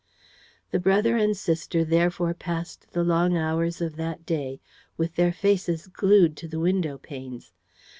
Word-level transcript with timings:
The 0.71 0.79
brother 0.79 1.15
and 1.15 1.37
sister 1.37 1.85
therefore 1.85 2.33
passed 2.33 2.89
the 2.91 3.03
long 3.03 3.37
hours 3.37 3.81
of 3.81 3.97
that 3.97 4.25
day 4.25 4.59
with 4.97 5.13
their 5.13 5.31
faces 5.31 5.85
glued 5.85 6.35
to 6.37 6.47
the 6.47 6.59
window 6.59 6.97
panes. 6.97 7.53